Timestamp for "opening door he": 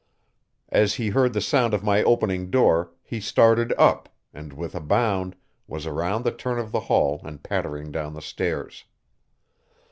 2.03-3.19